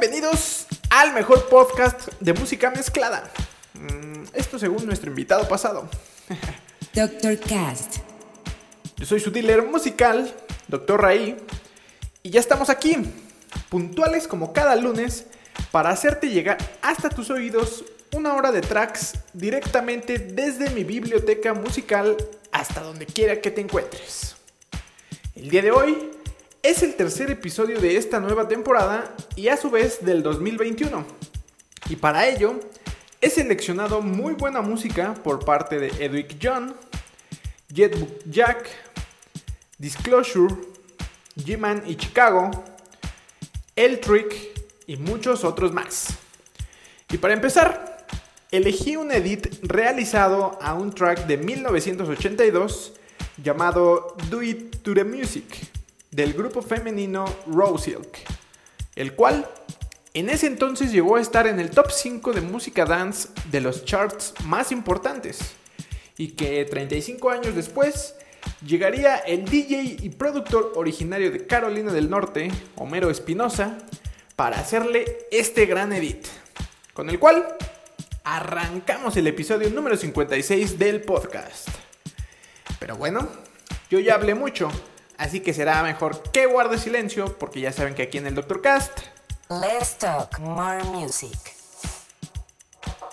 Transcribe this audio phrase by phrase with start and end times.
[0.00, 3.30] Bienvenidos al mejor podcast de música mezclada.
[3.74, 5.90] Mm, Esto según nuestro invitado pasado.
[6.94, 7.38] Dr.
[7.38, 7.96] Cast.
[8.96, 10.34] Yo soy su dealer musical,
[10.68, 11.02] Dr.
[11.02, 11.36] Raí,
[12.22, 12.96] y ya estamos aquí,
[13.68, 15.26] puntuales como cada lunes,
[15.70, 22.16] para hacerte llegar hasta tus oídos una hora de tracks directamente desde mi biblioteca musical
[22.52, 24.34] hasta donde quiera que te encuentres.
[25.34, 26.10] El día de hoy
[26.62, 31.04] es el tercer episodio de esta nueva temporada y a su vez del 2021.
[31.88, 32.60] Y para ello
[33.20, 36.76] he seleccionado muy buena música por parte de Edwick John,
[37.72, 38.68] Jetbook Jack,
[39.78, 40.54] Disclosure,
[41.36, 42.50] G-Man y Chicago,
[43.74, 44.34] El Trick
[44.86, 46.08] y muchos otros más.
[47.10, 48.06] Y para empezar,
[48.50, 52.92] elegí un edit realizado a un track de 1982
[53.42, 55.79] llamado Do It to the Music
[56.10, 58.18] del grupo femenino Rosilk,
[58.96, 59.48] el cual
[60.12, 63.84] en ese entonces llegó a estar en el top 5 de música dance de los
[63.84, 65.52] charts más importantes
[66.16, 68.14] y que 35 años después
[68.66, 73.78] llegaría el DJ y productor originario de Carolina del Norte, Homero Espinosa,
[74.36, 76.26] para hacerle este gran edit,
[76.92, 77.56] con el cual
[78.24, 81.68] arrancamos el episodio número 56 del podcast.
[82.78, 83.28] Pero bueno,
[83.90, 84.70] yo ya hablé mucho,
[85.20, 88.62] así que será mejor que guarde silencio porque ya saben que aquí en el Dr.
[88.62, 89.00] Cast
[89.48, 91.36] Let's talk more music.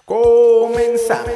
[0.05, 1.27] comenzamos.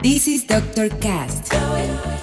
[0.00, 0.90] This is Dr.
[1.02, 2.17] Cast.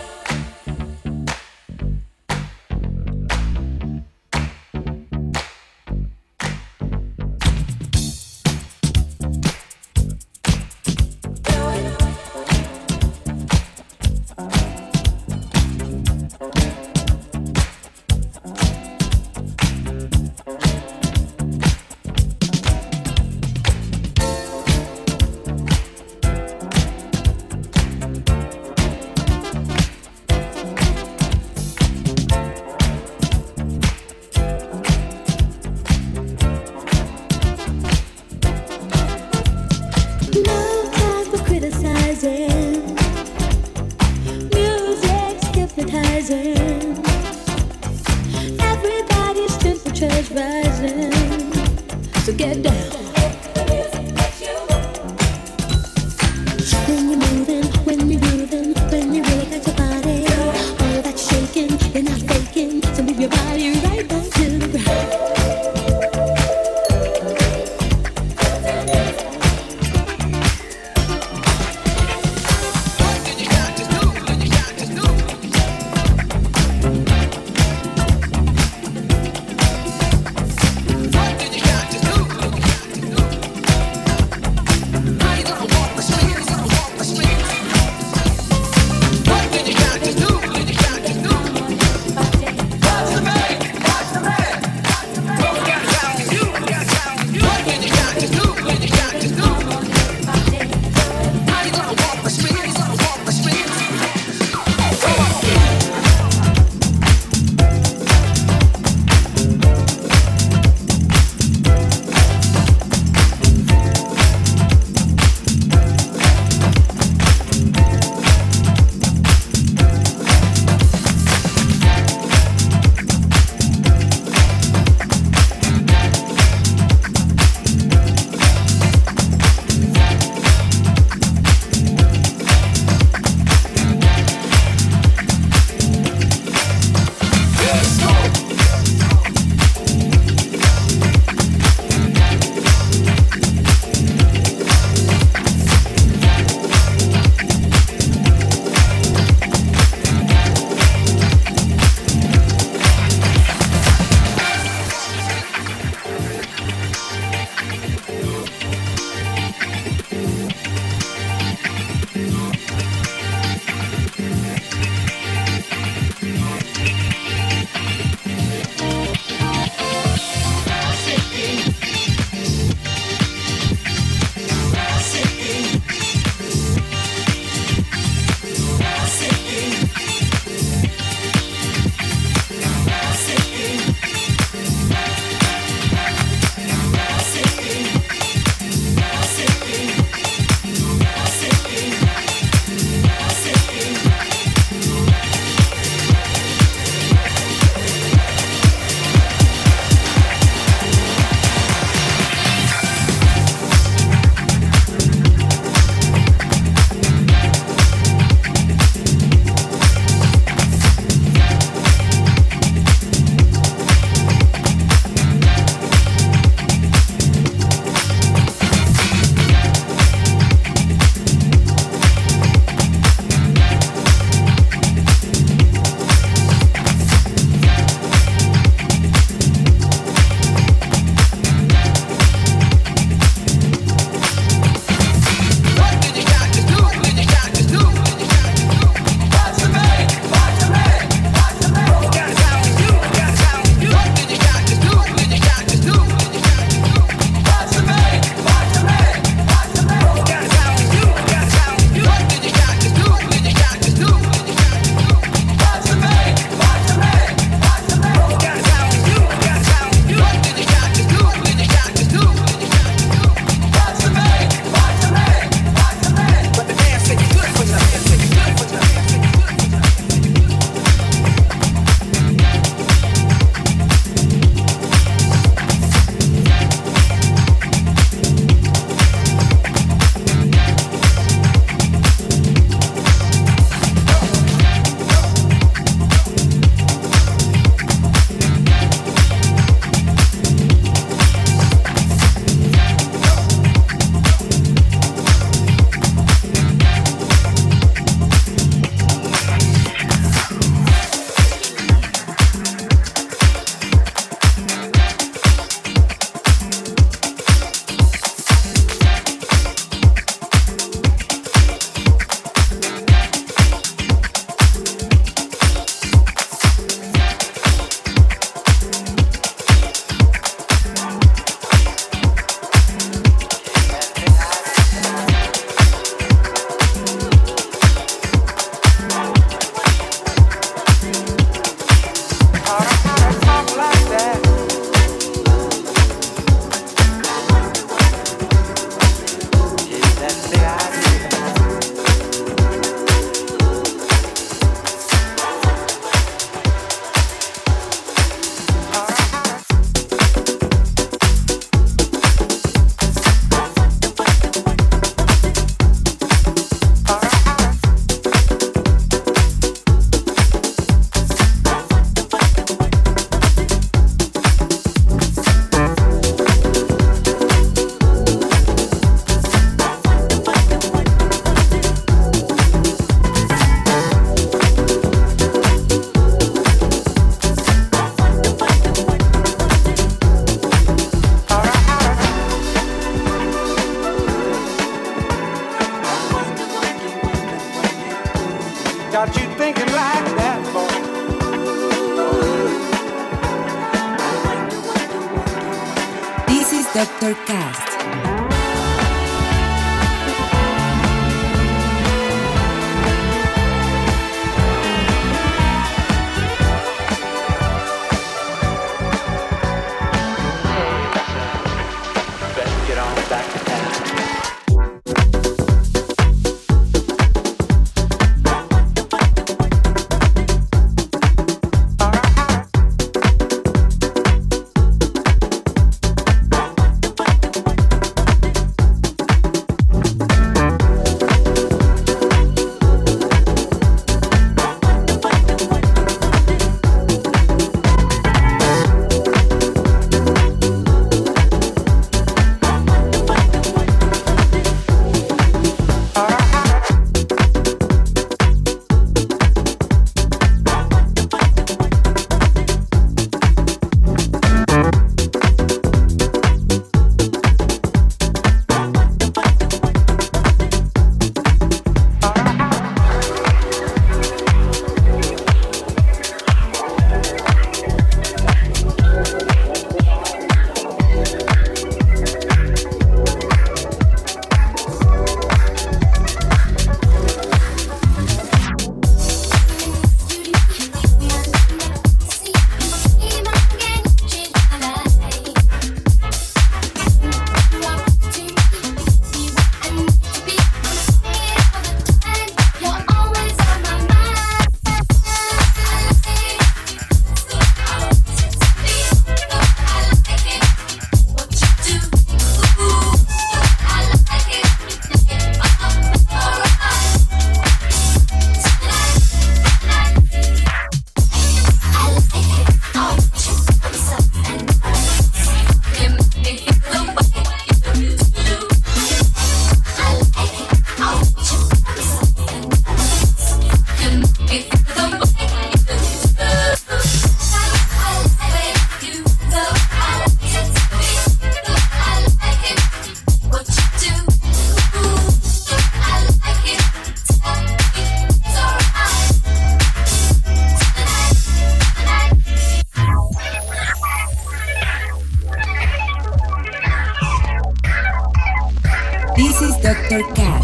[550.10, 550.55] Podcast.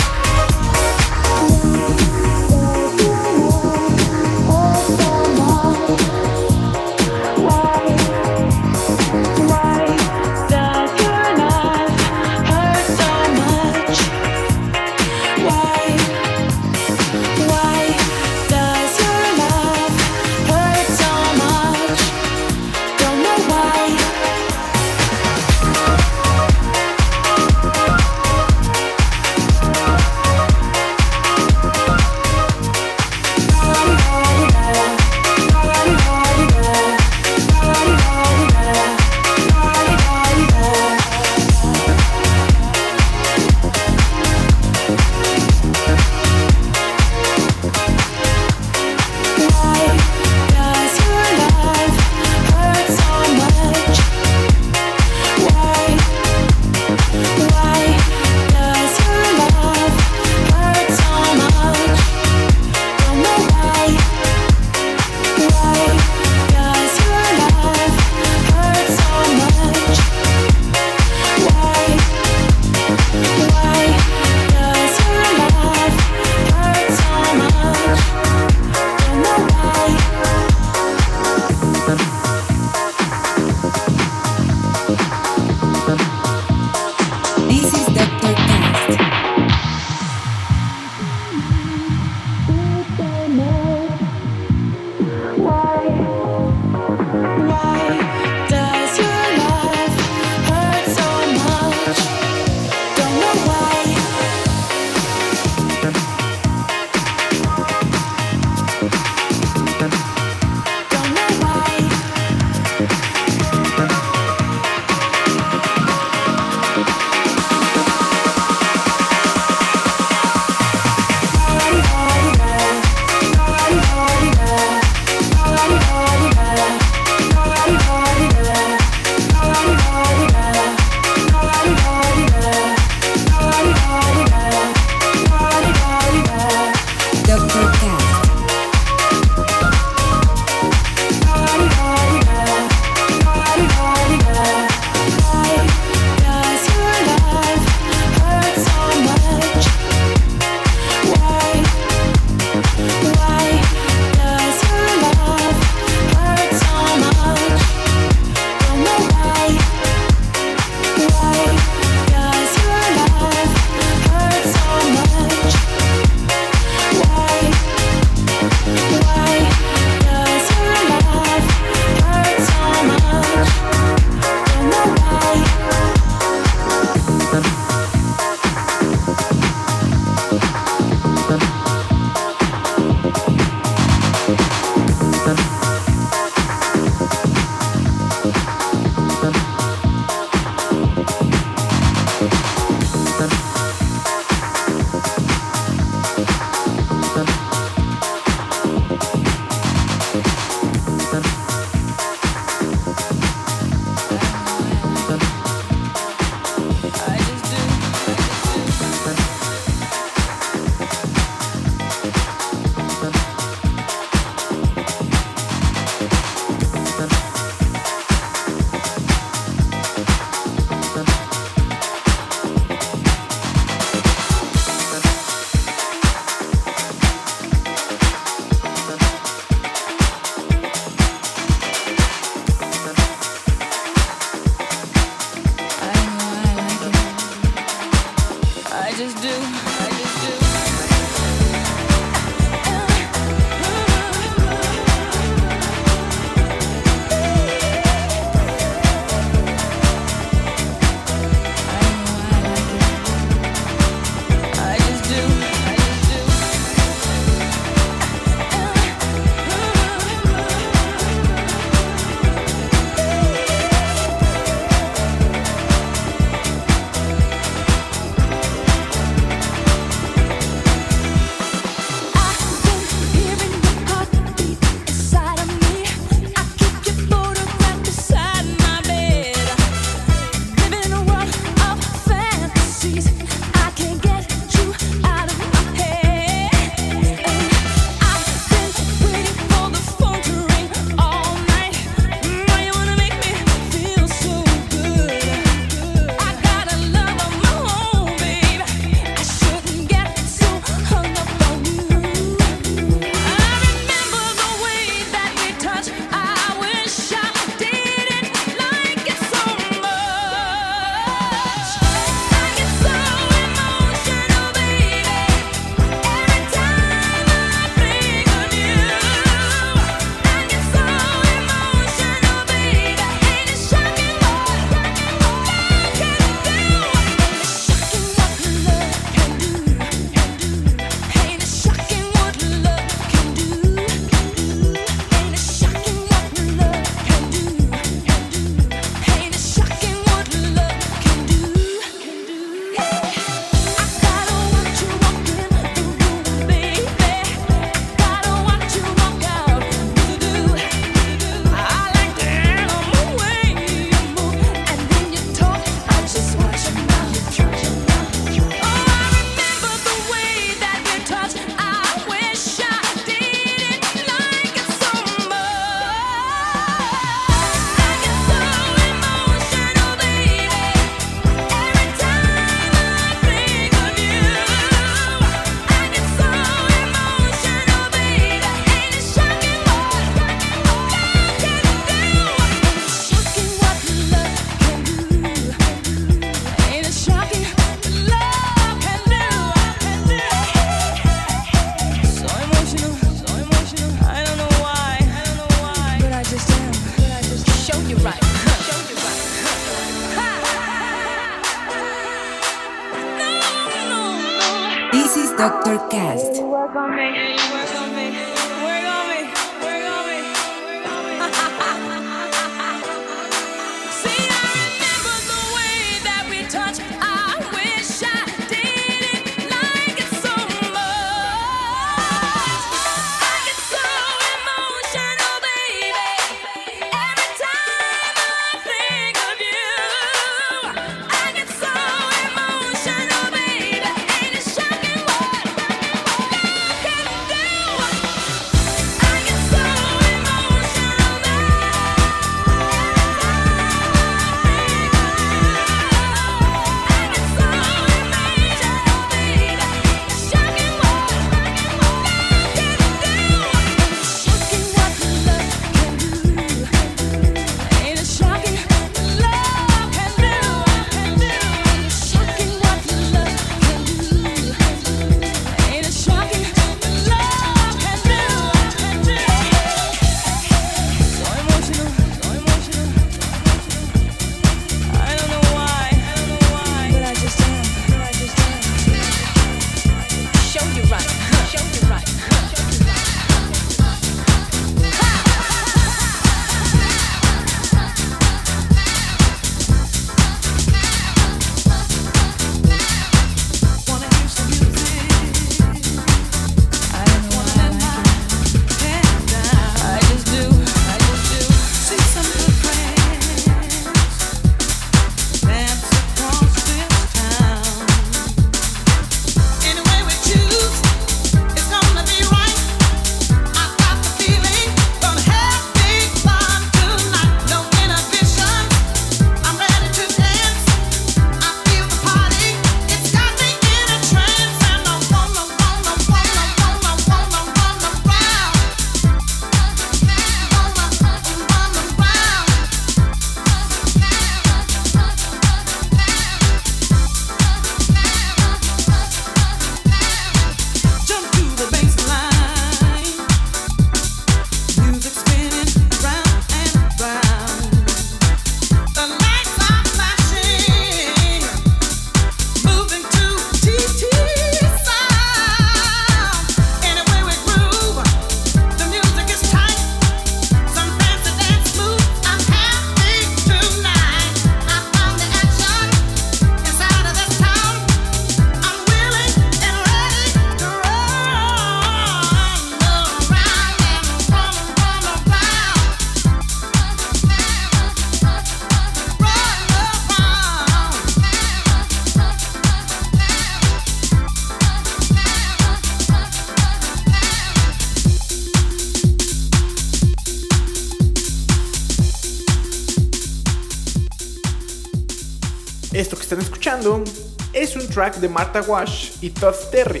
[597.98, 600.00] Track de Martha Wash y Todd Terry,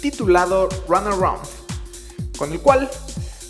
[0.00, 1.46] titulado Run Around,
[2.38, 2.90] con el cual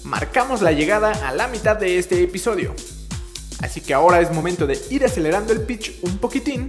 [0.03, 2.75] marcamos la llegada a la mitad de este episodio.
[3.61, 6.69] Así que ahora es momento de ir acelerando el pitch un poquitín,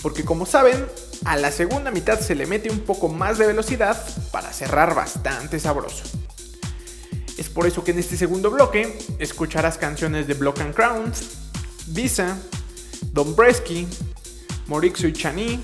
[0.00, 0.86] porque como saben,
[1.26, 5.60] a la segunda mitad se le mete un poco más de velocidad para cerrar bastante
[5.60, 6.04] sabroso.
[7.36, 11.22] Es por eso que en este segundo bloque escucharás canciones de Block and Crowns,
[11.88, 12.38] Visa,
[13.12, 13.86] Don Bresky,
[14.68, 15.60] Morixu y Chani,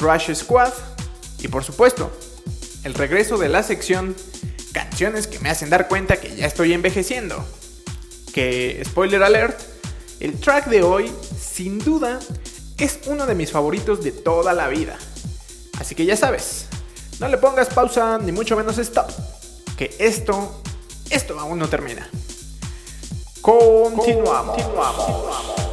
[0.00, 0.72] Crash Squad
[1.38, 2.10] y por supuesto,
[2.84, 4.16] el regreso de la sección
[4.72, 7.44] Canciones que me hacen dar cuenta que ya estoy envejeciendo.
[8.32, 9.60] Que, spoiler alert,
[10.20, 12.20] el track de hoy sin duda
[12.78, 14.96] es uno de mis favoritos de toda la vida.
[15.80, 16.66] Así que ya sabes,
[17.18, 19.10] no le pongas pausa ni mucho menos stop,
[19.76, 20.62] que esto,
[21.10, 22.08] esto aún no termina.
[23.40, 24.56] Continuamos.
[24.56, 25.69] No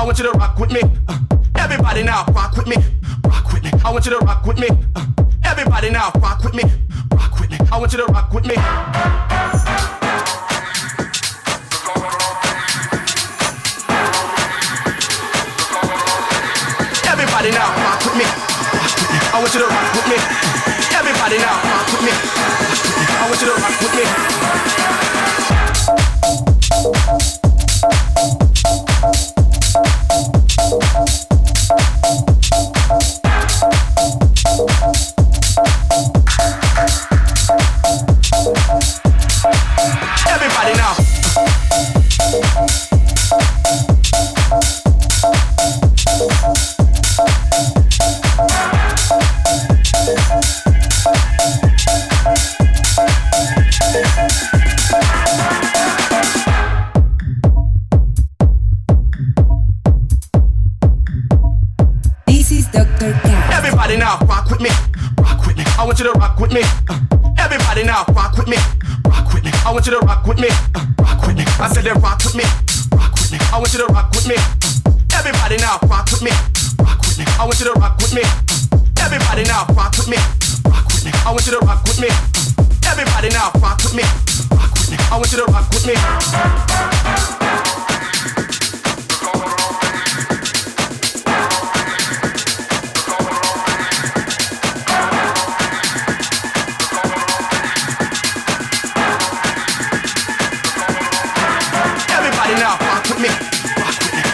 [0.00, 0.80] I want you to rock with me.
[1.08, 1.18] Uh,
[1.56, 2.76] everybody now, rock with me.
[3.22, 3.70] Rock with me.
[3.84, 4.68] I want you to rock with me.
[4.96, 5.06] Uh,
[5.44, 6.62] everybody now, rock with me.
[7.12, 7.58] Rock with me.
[7.70, 8.29] I want you to rock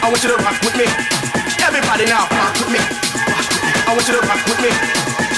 [0.07, 0.87] I want you to rock with me.
[1.67, 2.79] Everybody now, rock with me.
[2.79, 4.71] I want you to rock with me.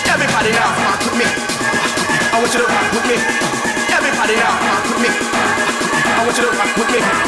[0.04, 1.24] Everybody now, rock with me.
[1.24, 3.16] I want you to rock with me.
[3.88, 5.08] Everybody now, rock with me.
[5.08, 7.27] I want you to rock with me.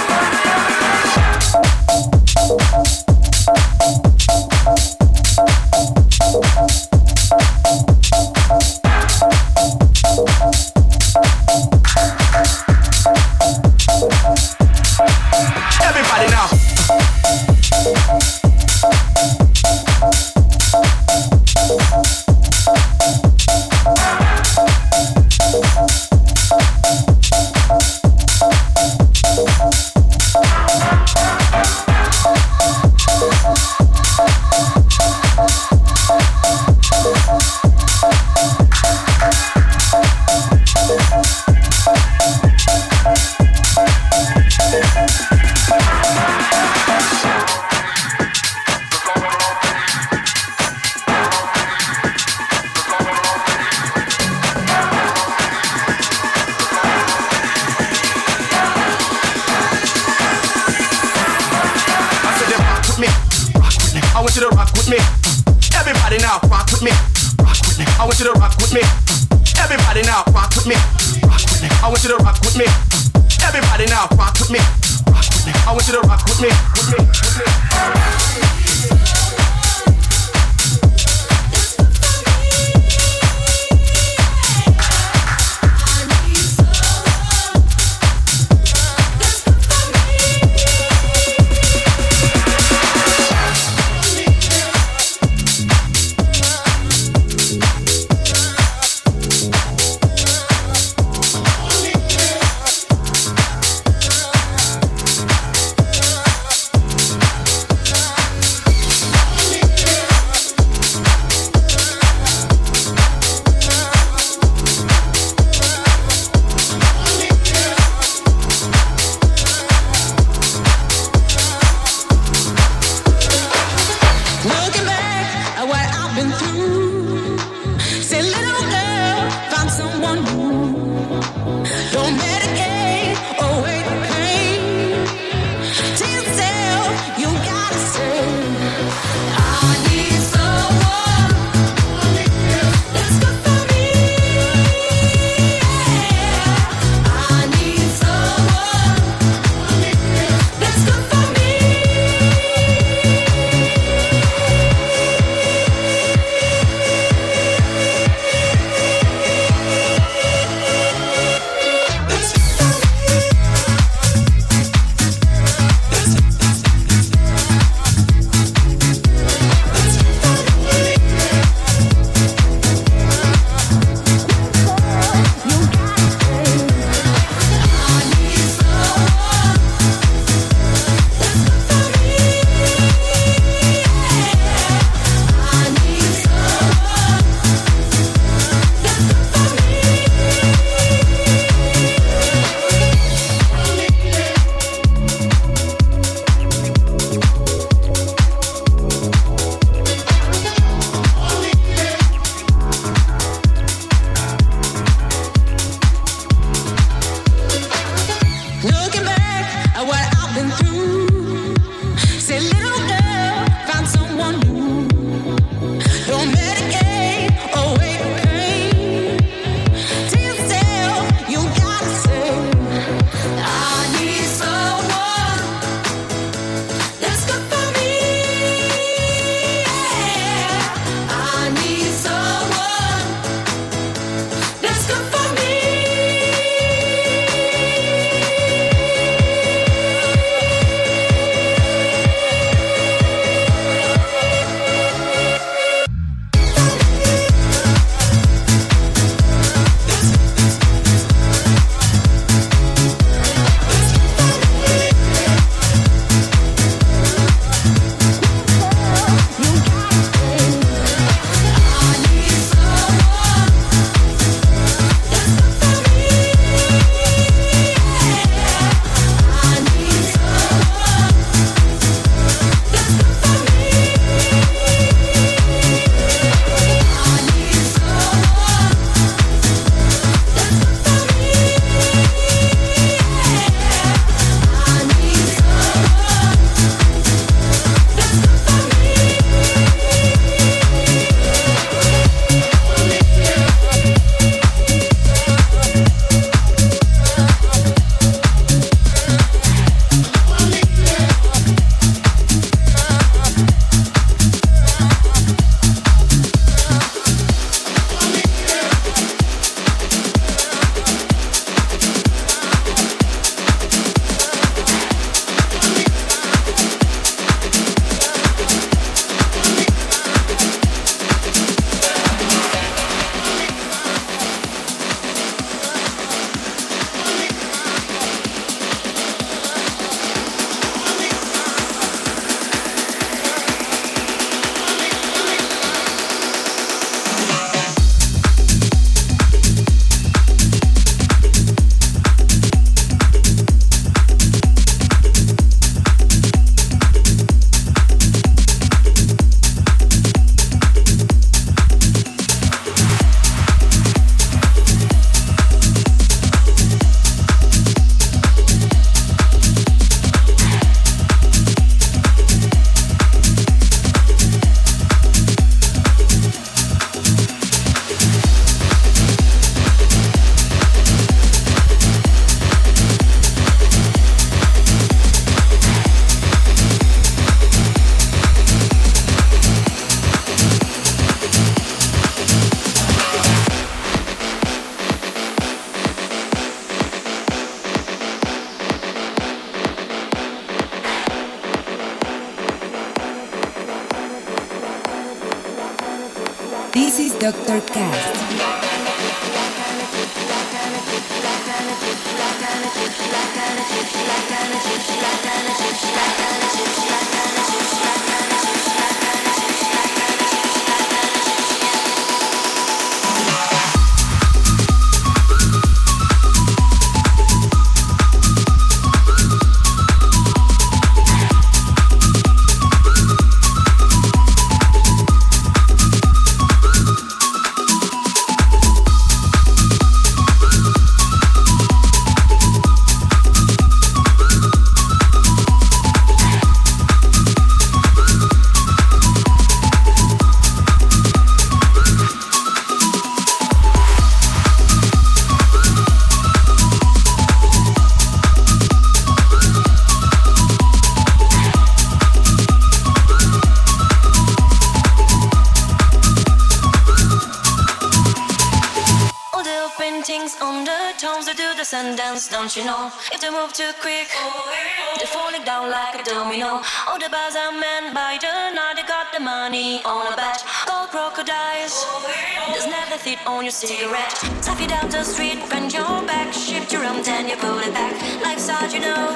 [472.99, 474.11] Fit on your cigarette.
[474.43, 477.73] Stuff it down the street, bend your back, shift your arm, then you put it
[477.73, 477.95] back.
[478.23, 479.15] Life's hard, you know.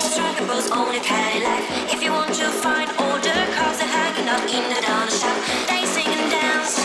[0.00, 1.60] Strike a pose on your Cadillac.
[1.92, 5.36] If you want to find all the cars that hanging up in the dollar shop,
[5.68, 6.80] they sing and dance.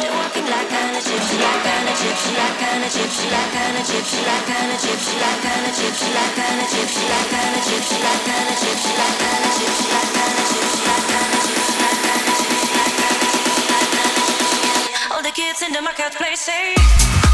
[0.00, 4.48] They're walking like an Egyptian, like an Egyptian, like an Egyptian, like an Egyptian, like
[4.56, 9.20] an Egyptian, like an Egyptian, like an Egyptian, like an Egyptian, like an Egyptian, like
[9.20, 11.79] an Egyptian, like an Egyptian, like an Egyptian,
[15.50, 16.46] It's in the marketplace.
[16.46, 17.29] hey.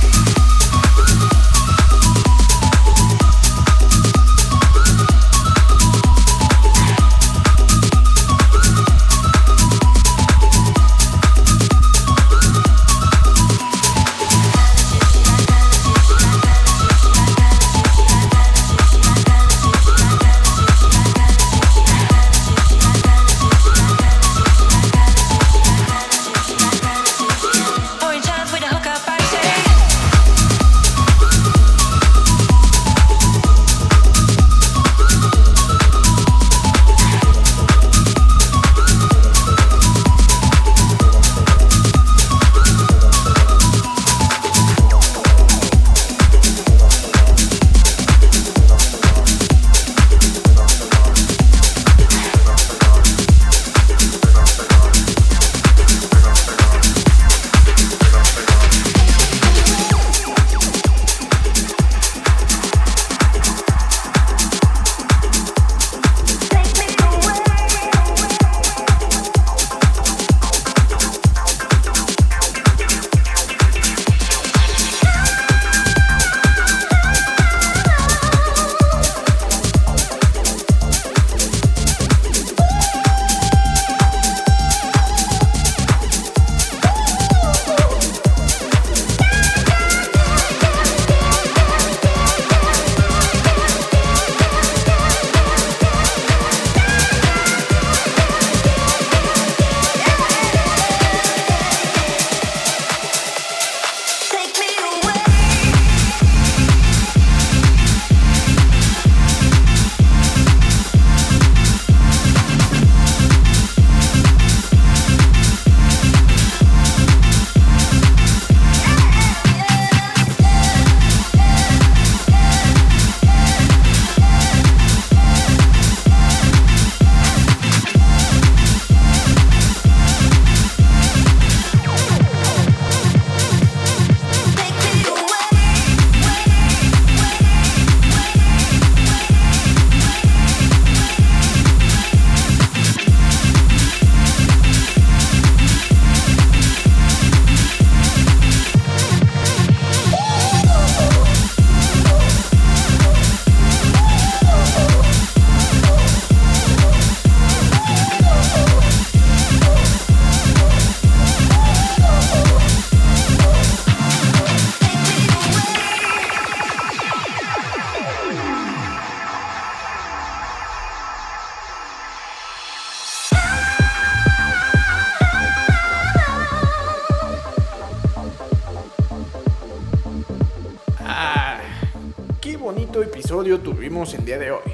[184.06, 184.72] Tuvimos el día de hoy.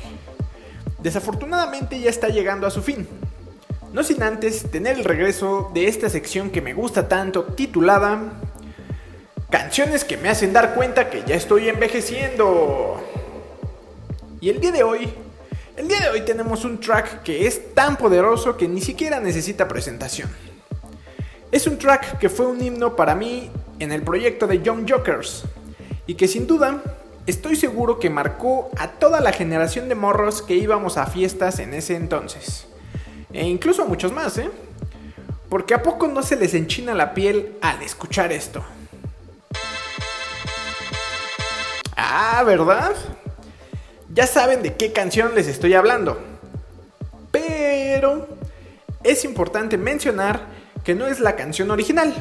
[1.02, 3.06] Desafortunadamente ya está llegando a su fin.
[3.92, 8.40] No sin antes tener el regreso de esta sección que me gusta tanto, titulada
[9.50, 13.02] Canciones que me hacen dar cuenta que ya estoy envejeciendo.
[14.40, 15.12] Y el día de hoy,
[15.76, 19.68] el día de hoy tenemos un track que es tan poderoso que ni siquiera necesita
[19.68, 20.30] presentación.
[21.50, 25.44] Es un track que fue un himno para mí en el proyecto de Young Jokers
[26.06, 26.82] y que sin duda
[27.26, 31.74] estoy seguro que marcó a toda la generación de morros que íbamos a fiestas en
[31.74, 32.66] ese entonces.
[33.32, 34.50] E incluso a muchos más, ¿eh?
[35.48, 38.64] Porque a poco no se les enchina la piel al escuchar esto.
[41.96, 42.92] Ah, ¿verdad?
[44.12, 46.20] Ya saben de qué canción les estoy hablando.
[47.30, 48.28] Pero
[49.02, 50.46] es importante mencionar
[50.84, 52.12] que no es la canción original.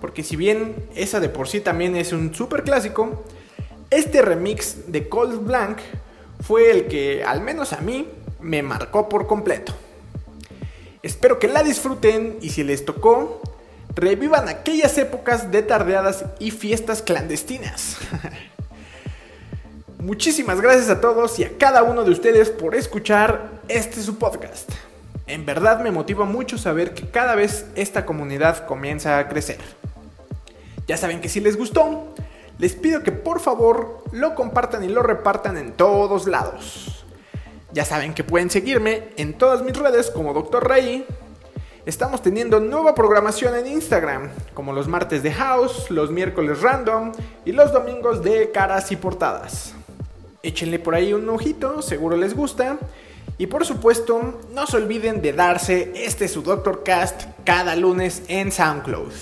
[0.00, 3.24] Porque si bien esa de por sí también es un super clásico,
[3.92, 5.78] este remix de Cold Blanc
[6.40, 8.08] fue el que, al menos a mí,
[8.40, 9.74] me marcó por completo.
[11.02, 13.42] Espero que la disfruten y si les tocó,
[13.94, 17.98] revivan aquellas épocas de tardeadas y fiestas clandestinas.
[19.98, 24.70] Muchísimas gracias a todos y a cada uno de ustedes por escuchar este su podcast.
[25.26, 29.58] En verdad me motiva mucho saber que cada vez esta comunidad comienza a crecer.
[30.88, 32.12] Ya saben que si les gustó,
[32.58, 37.04] les pido que por favor lo compartan y lo repartan en todos lados.
[37.72, 40.68] Ya saben que pueden seguirme en todas mis redes como Dr.
[40.68, 41.06] Ray.
[41.86, 47.12] Estamos teniendo nueva programación en Instagram, como los martes de House, los miércoles random
[47.44, 49.74] y los domingos de caras y portadas.
[50.42, 52.78] Échenle por ahí un ojito, seguro les gusta.
[53.38, 58.52] Y por supuesto, no se olviden de darse este su Doctor Cast cada lunes en
[58.52, 59.12] SoundCloud.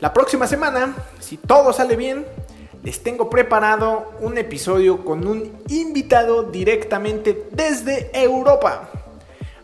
[0.00, 0.94] La próxima semana,
[1.24, 2.26] si todo sale bien,
[2.82, 8.90] les tengo preparado un episodio con un invitado directamente desde Europa.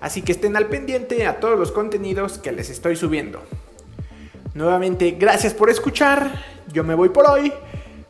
[0.00, 3.42] Así que estén al pendiente a todos los contenidos que les estoy subiendo.
[4.54, 6.42] Nuevamente, gracias por escuchar.
[6.72, 7.52] Yo me voy por hoy,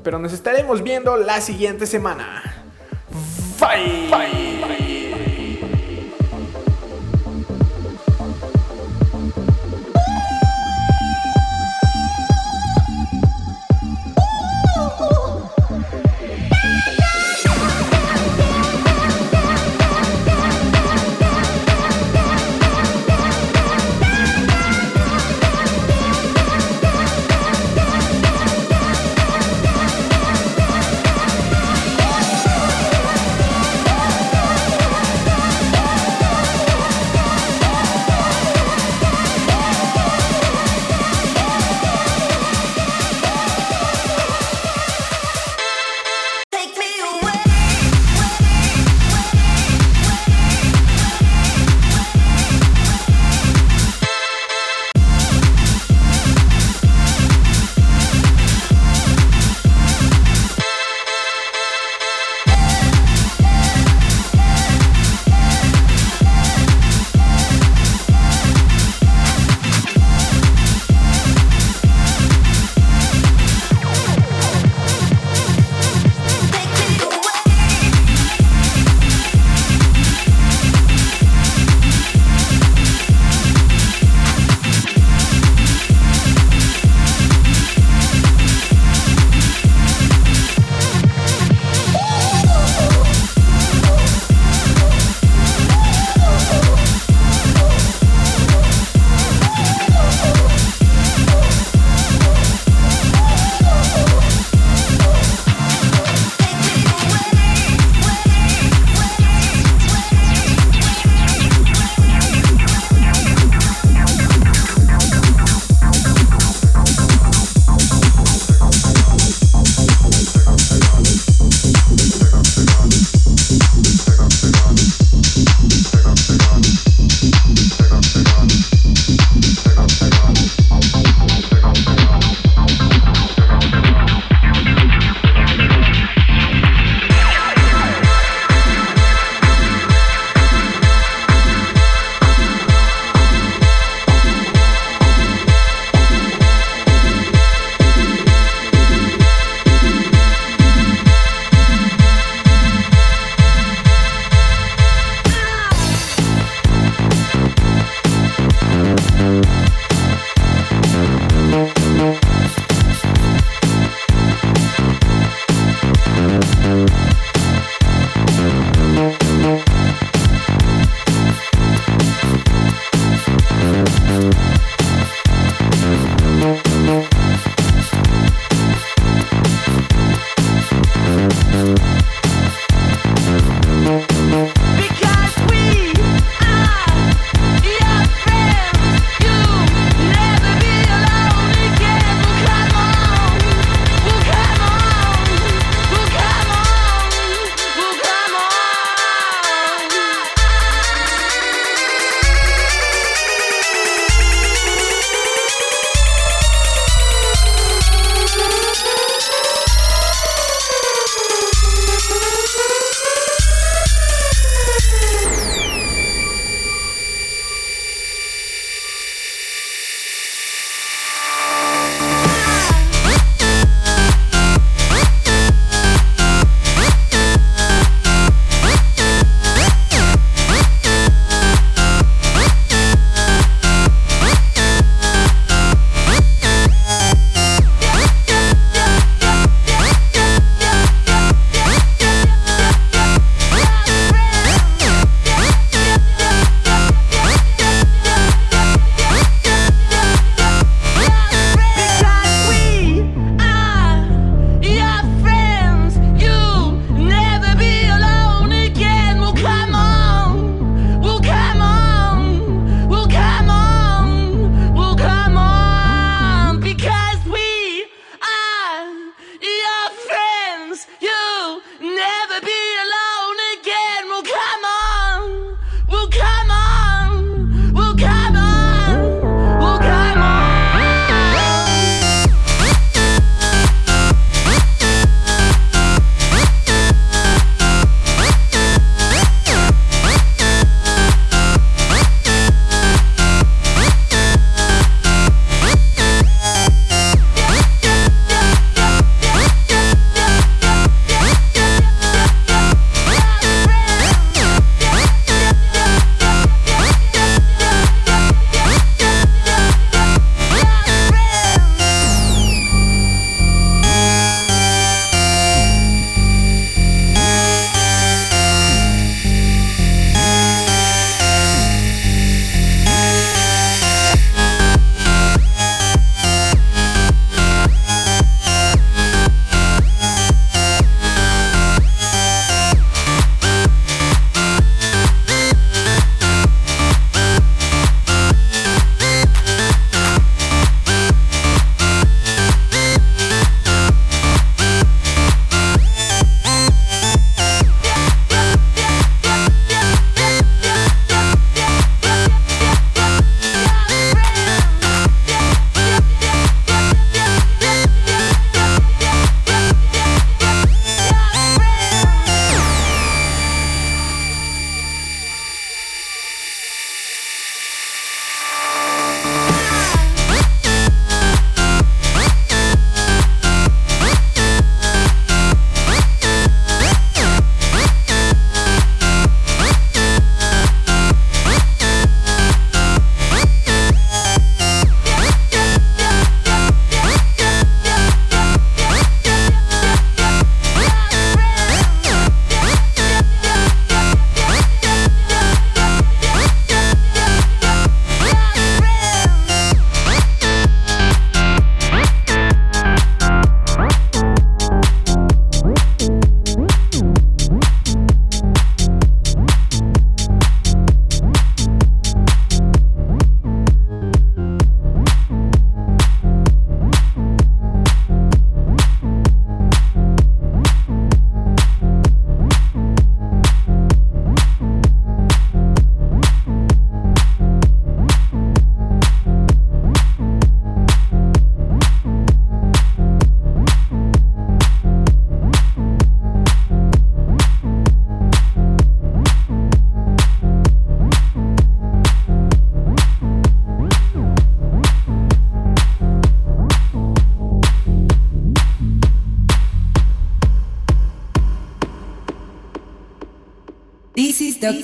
[0.05, 2.65] pero nos estaremos viendo la siguiente semana.
[3.59, 4.90] Bye.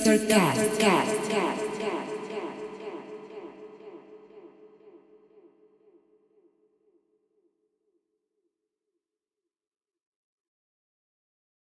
[0.07, 0.29] Mr.
[0.29, 0.46] Guy.